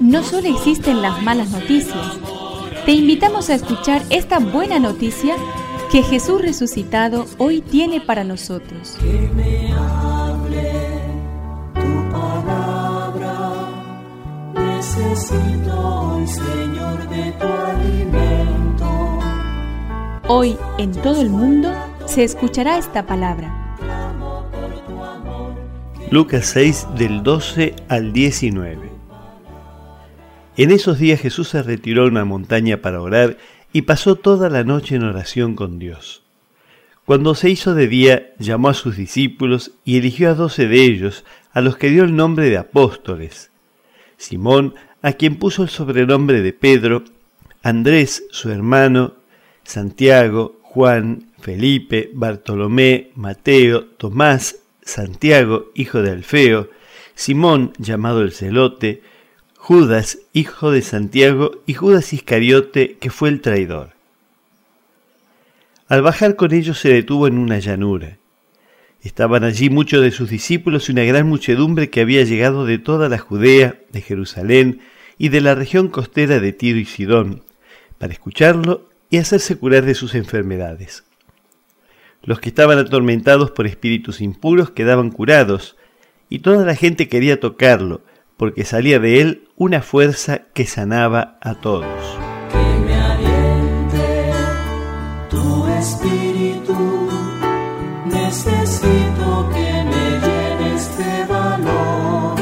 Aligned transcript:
No 0.00 0.22
solo 0.22 0.48
existen 0.48 1.02
las 1.02 1.22
malas 1.22 1.50
noticias, 1.50 2.18
te 2.84 2.92
invitamos 2.92 3.50
a 3.50 3.54
escuchar 3.54 4.02
esta 4.10 4.38
buena 4.38 4.78
noticia 4.78 5.36
que 5.90 6.02
Jesús 6.02 6.42
resucitado 6.42 7.26
hoy 7.38 7.60
tiene 7.62 8.00
para 8.00 8.24
nosotros. 8.24 8.96
Que 9.00 9.30
me 9.34 9.72
hable 9.72 10.72
tu 11.74 12.10
palabra, 12.12 13.68
necesito 14.54 16.12
hoy, 16.12 16.26
Señor, 16.26 17.08
de 17.08 17.32
tu 17.32 17.46
alimento. 17.46 19.18
Hoy 20.28 20.56
en 20.78 20.92
todo 20.92 21.20
el 21.20 21.30
mundo 21.30 21.72
se 22.06 22.24
escuchará 22.24 22.78
esta 22.78 23.06
palabra. 23.06 23.63
Lucas 26.14 26.46
6 26.54 26.86
del 26.96 27.24
12 27.24 27.74
al 27.88 28.12
19. 28.12 28.88
En 30.56 30.70
esos 30.70 31.00
días 31.00 31.20
Jesús 31.20 31.48
se 31.48 31.60
retiró 31.60 32.04
a 32.04 32.06
una 32.06 32.24
montaña 32.24 32.80
para 32.80 33.00
orar 33.00 33.36
y 33.72 33.82
pasó 33.82 34.14
toda 34.14 34.48
la 34.48 34.62
noche 34.62 34.94
en 34.94 35.02
oración 35.02 35.56
con 35.56 35.80
Dios. 35.80 36.22
Cuando 37.04 37.34
se 37.34 37.50
hizo 37.50 37.74
de 37.74 37.88
día, 37.88 38.32
llamó 38.38 38.68
a 38.68 38.74
sus 38.74 38.96
discípulos 38.96 39.72
y 39.84 39.98
eligió 39.98 40.30
a 40.30 40.34
doce 40.34 40.68
de 40.68 40.84
ellos, 40.84 41.24
a 41.52 41.60
los 41.60 41.76
que 41.76 41.90
dio 41.90 42.04
el 42.04 42.14
nombre 42.14 42.48
de 42.48 42.58
apóstoles. 42.58 43.50
Simón, 44.16 44.76
a 45.02 45.14
quien 45.14 45.34
puso 45.34 45.64
el 45.64 45.68
sobrenombre 45.68 46.42
de 46.42 46.52
Pedro, 46.52 47.02
Andrés, 47.64 48.22
su 48.30 48.52
hermano, 48.52 49.14
Santiago, 49.64 50.60
Juan, 50.62 51.32
Felipe, 51.40 52.12
Bartolomé, 52.14 53.10
Mateo, 53.16 53.86
Tomás, 53.96 54.60
Santiago, 54.84 55.70
hijo 55.74 56.02
de 56.02 56.10
Alfeo, 56.10 56.70
Simón, 57.14 57.72
llamado 57.78 58.22
el 58.22 58.32
celote, 58.32 59.02
Judas, 59.56 60.18
hijo 60.32 60.70
de 60.70 60.82
Santiago, 60.82 61.62
y 61.66 61.74
Judas 61.74 62.12
Iscariote, 62.12 62.98
que 63.00 63.10
fue 63.10 63.30
el 63.30 63.40
traidor. 63.40 63.94
Al 65.88 66.02
bajar 66.02 66.36
con 66.36 66.52
ellos 66.52 66.78
se 66.78 66.92
detuvo 66.92 67.26
en 67.26 67.38
una 67.38 67.58
llanura. 67.58 68.18
Estaban 69.02 69.44
allí 69.44 69.70
muchos 69.70 70.02
de 70.02 70.10
sus 70.10 70.30
discípulos 70.30 70.88
y 70.88 70.92
una 70.92 71.04
gran 71.04 71.28
muchedumbre 71.28 71.90
que 71.90 72.00
había 72.00 72.24
llegado 72.24 72.64
de 72.64 72.78
toda 72.78 73.08
la 73.08 73.18
Judea, 73.18 73.78
de 73.92 74.00
Jerusalén 74.00 74.80
y 75.18 75.28
de 75.28 75.40
la 75.40 75.54
región 75.54 75.88
costera 75.88 76.40
de 76.40 76.52
Tiro 76.52 76.78
y 76.78 76.86
Sidón, 76.86 77.42
para 77.98 78.12
escucharlo 78.12 78.88
y 79.10 79.18
hacerse 79.18 79.56
curar 79.56 79.84
de 79.84 79.94
sus 79.94 80.14
enfermedades. 80.14 81.04
Los 82.26 82.40
que 82.40 82.48
estaban 82.48 82.78
atormentados 82.78 83.50
por 83.50 83.66
espíritus 83.66 84.22
impuros 84.22 84.70
quedaban 84.70 85.10
curados, 85.10 85.76
y 86.30 86.38
toda 86.38 86.64
la 86.64 86.74
gente 86.74 87.08
quería 87.08 87.38
tocarlo, 87.38 88.00
porque 88.38 88.64
salía 88.64 88.98
de 88.98 89.20
él 89.20 89.48
una 89.56 89.82
fuerza 89.82 90.46
que 90.54 90.64
sanaba 90.64 91.38
a 91.42 91.60
todos. 91.60 91.86
Que 92.50 92.80
me 92.80 92.94
aliente 92.94 94.32
tu 95.28 95.66
espíritu, 95.68 97.10
necesito 98.06 99.50
que 99.52 99.84
me 99.84 100.18
llenes 100.26 100.96
de 100.96 101.26
valor. 101.26 102.40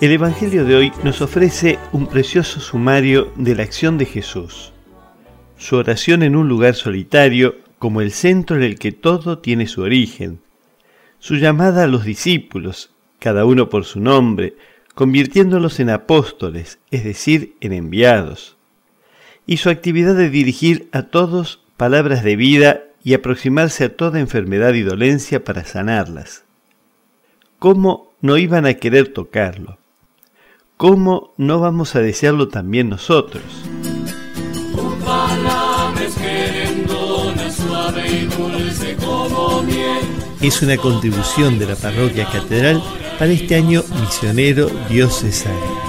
El 0.00 0.12
Evangelio 0.12 0.64
de 0.64 0.76
hoy 0.76 0.92
nos 1.04 1.20
ofrece 1.20 1.78
un 1.92 2.06
precioso 2.06 2.58
sumario 2.58 3.30
de 3.36 3.54
la 3.54 3.64
acción 3.64 3.98
de 3.98 4.06
Jesús. 4.06 4.72
Su 5.58 5.76
oración 5.76 6.22
en 6.22 6.34
un 6.34 6.48
lugar 6.48 6.74
solitario 6.74 7.61
como 7.82 8.00
el 8.00 8.12
centro 8.12 8.54
en 8.54 8.62
el 8.62 8.78
que 8.78 8.92
todo 8.92 9.40
tiene 9.40 9.66
su 9.66 9.82
origen. 9.82 10.38
Su 11.18 11.34
llamada 11.34 11.82
a 11.82 11.88
los 11.88 12.04
discípulos, 12.04 12.94
cada 13.18 13.44
uno 13.44 13.70
por 13.70 13.84
su 13.84 13.98
nombre, 13.98 14.54
convirtiéndolos 14.94 15.80
en 15.80 15.90
apóstoles, 15.90 16.78
es 16.92 17.02
decir, 17.02 17.56
en 17.60 17.72
enviados, 17.72 18.56
y 19.48 19.56
su 19.56 19.68
actividad 19.68 20.14
de 20.14 20.30
dirigir 20.30 20.88
a 20.92 21.02
todos 21.02 21.64
palabras 21.76 22.22
de 22.22 22.36
vida 22.36 22.84
y 23.02 23.14
aproximarse 23.14 23.82
a 23.82 23.96
toda 23.96 24.20
enfermedad 24.20 24.74
y 24.74 24.82
dolencia 24.82 25.42
para 25.42 25.64
sanarlas. 25.64 26.44
¿Cómo 27.58 28.14
no 28.20 28.38
iban 28.38 28.64
a 28.64 28.74
querer 28.74 29.12
tocarlo? 29.12 29.78
¿Cómo 30.76 31.34
no 31.36 31.58
vamos 31.58 31.96
a 31.96 32.00
desearlo 32.00 32.46
también 32.46 32.88
nosotros? 32.88 33.42
Es 40.40 40.62
una 40.62 40.76
contribución 40.76 41.58
de 41.58 41.66
la 41.66 41.76
parroquia 41.76 42.28
catedral 42.30 42.82
para 43.18 43.30
este 43.32 43.54
año 43.54 43.82
misionero 44.00 44.70
diocesano. 44.88 45.81